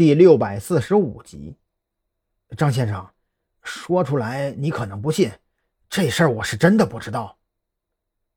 [0.00, 1.58] 第六百四十五集。
[2.56, 3.10] 张先生，
[3.62, 5.30] 说出来你可能不信，
[5.90, 7.36] 这事儿我是真的不知道。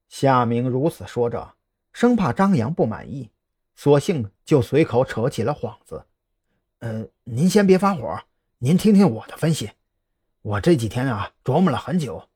[0.10, 1.56] 夏明如此说着，
[1.94, 3.32] 生怕张扬不满意，
[3.76, 6.06] 索性就随口扯起了幌子。
[6.80, 8.22] 呃，您先别发火，
[8.58, 9.72] 您听听我的分析。
[10.42, 12.28] 我这几天啊琢磨了很久，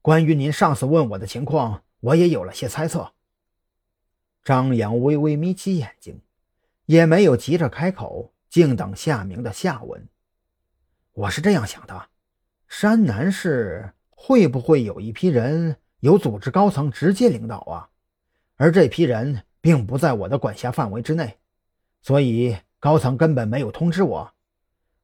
[0.00, 3.12] 关于您上次问我的情况，我也有了些猜测。
[4.42, 6.22] 张扬微微眯起眼睛，
[6.86, 10.08] 也没有急着开口，静等夏明的下文。
[11.12, 12.08] 我是这样想的：
[12.66, 17.88] 山南市会不会有一批人由组织高层直接领导啊？
[18.56, 21.38] 而这批人并不在我的管辖范围之内，
[22.02, 24.34] 所以高层根本没有通知我。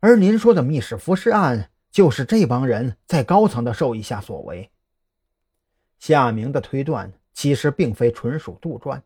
[0.01, 4.71] 而您说的密室浮尸案，就是这帮人在高层的授意下所为。
[6.01, 9.01] 夏明的推断其实并非纯属杜撰。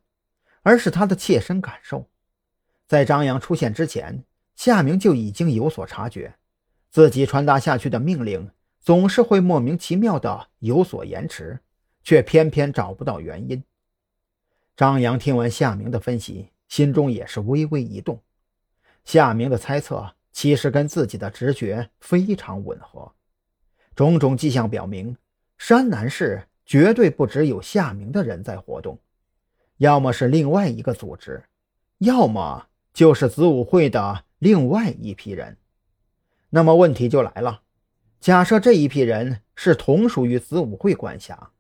[0.63, 2.07] 而是他的切身感受，
[2.87, 4.23] 在张扬出现之前，
[4.61, 6.35] 夏明就已经有所察觉，
[6.91, 11.59] 自己传达下去的命令总是会莫名其妙的有所延迟，
[12.05, 13.65] 却偏偏找不到原因。
[14.77, 18.21] 张扬听完夏明的分析，心中也是微微一动。
[19.03, 23.11] 夏明的猜测其实跟自己的直觉非常吻合，
[23.95, 25.17] 种种迹象表明，
[25.57, 28.99] 山南市绝对不只有夏明的人在活动。
[29.79, 31.45] 要么是另外一个组织，
[31.97, 35.59] 要么就是子午会的另外一批人。
[36.49, 37.63] 那么问题就来了：
[38.19, 41.53] 假设这一批人是同属于子午会管辖，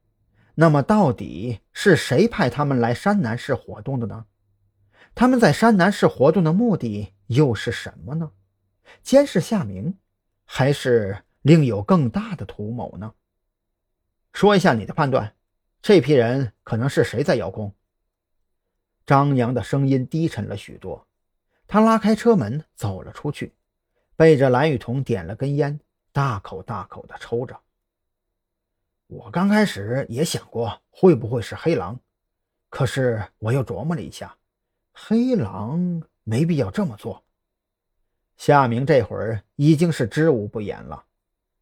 [0.54, 4.26] 那么到底是谁派他们来山南市活动的呢？
[5.14, 8.32] 他们在山南市活动的目的又是什么呢？
[9.02, 9.98] 监视夏明，
[10.44, 13.12] 还是另有更大的图谋呢？
[14.32, 15.34] 说一下你的判断，
[15.82, 17.74] 这批人可能是谁在邀功？
[19.04, 21.06] 张扬的声音低沉了许多，
[21.72, 23.54] 他拉开车门走了出去，
[24.16, 25.78] 背着蓝雨桐点了根烟，
[26.10, 27.56] 大口大口的抽着。
[29.06, 32.00] 我刚开始也想过会不会是黑狼，
[32.70, 34.36] 可是我又琢磨了一下，
[34.92, 37.22] 黑狼没必要这么做。
[38.36, 41.04] 夏明这会儿已经是知无不言了，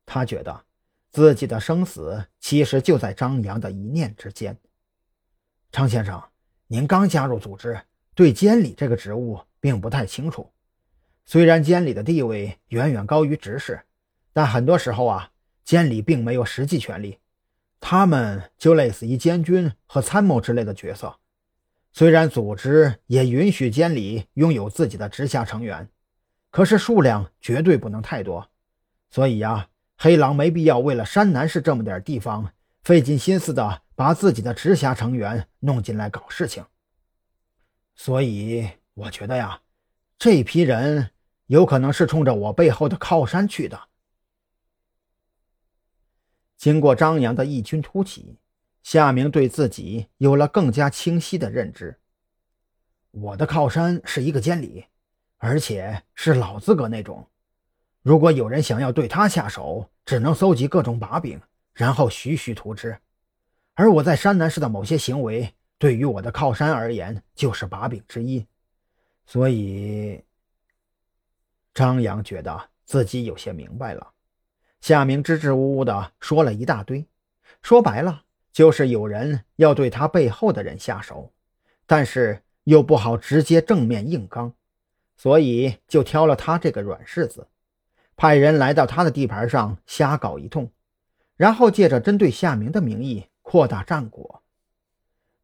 [0.06, 0.64] 他觉得
[1.10, 4.58] 自己的生死其实就在张扬的一念之间。
[5.70, 6.18] 张先生。
[6.66, 7.78] 您刚加入组织，
[8.14, 10.52] 对监理这个职务并不太清楚。
[11.24, 13.80] 虽然监理的地位远远高于执事，
[14.32, 15.30] 但很多时候啊，
[15.64, 17.18] 监理并没有实际权利，
[17.80, 21.18] 他们就类似于监军和参谋之类的角色。
[21.92, 25.88] 虽然组织也允许监理拥有自己的直辖成员，
[26.50, 28.48] 可是数量绝对不能太多。
[29.10, 32.52] 所以呀，黑狼没必要为了山南市这么点地方。
[32.84, 36.64] 费尽心思的把自己的直辖成员弄进来搞事情，
[37.94, 38.66] 所以
[38.98, 39.60] 我觉得呀，
[40.18, 41.10] 这批人
[41.46, 43.80] 有可能是冲着我背后的靠山去的。
[46.56, 48.38] 经过张扬的异军突起，
[48.82, 52.00] 夏明对自己有了更加清晰的认知。
[53.12, 54.84] 我的靠山是一个监理，
[55.36, 57.24] 而且是老资格那种。
[58.02, 61.40] 如果有人想要对他下手，只能搜集各种把柄。
[61.72, 62.98] 然后徐徐图之，
[63.74, 68.44] 而我在山南市的某些行为，对于我的靠山而言就是把柄之一，
[69.28, 70.24] 所以
[71.74, 74.14] 张扬觉得自己有些明白了。
[74.80, 77.06] 夏明支支吾吾的说了一大堆，
[77.60, 81.30] 说白了就是有人要对他背后的人下手，
[81.84, 84.50] 但是又不好直接正面硬刚，
[85.14, 87.48] 所以就挑了他这个软柿子，
[88.16, 90.72] 派人来到他的地盘上瞎搞一通。
[91.36, 94.42] 然后借着针对夏明的名义扩大战果。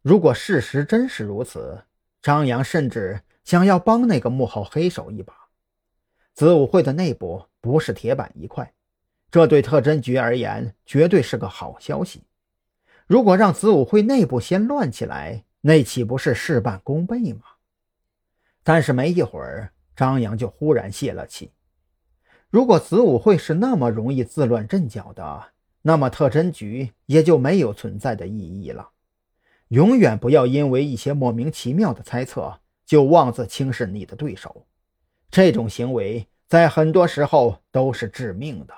[0.01, 1.85] 如果事实真是如此，
[2.23, 5.35] 张扬甚至想要帮那个幕后黑手一把。
[6.33, 8.73] 子午会的内部不是铁板一块，
[9.31, 12.25] 这对特侦局而言绝对是个好消息。
[13.07, 17.43] 如果让子午会内部先乱起来，那岂不是事半功倍吗？
[18.63, 21.53] 但是没一会儿，张扬就忽然泄了气。
[22.49, 25.53] 如果子午会是那么容易自乱阵脚的，
[25.83, 28.91] 那么特侦局也就没有存在的意义了。
[29.69, 34.67] 永远不要因为一些莫名其妙的猜测就妄自轻视你的对手，
[35.31, 38.75] 这种行为在很多时候都是致命的。